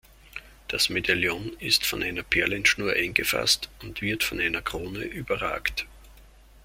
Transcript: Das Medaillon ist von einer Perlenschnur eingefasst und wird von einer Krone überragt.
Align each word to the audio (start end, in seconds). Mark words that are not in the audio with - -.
Das 0.67 0.89
Medaillon 0.89 1.55
ist 1.59 1.85
von 1.85 2.01
einer 2.01 2.23
Perlenschnur 2.23 2.93
eingefasst 2.93 3.69
und 3.83 4.01
wird 4.01 4.23
von 4.23 4.39
einer 4.41 4.63
Krone 4.63 5.03
überragt. 5.03 5.85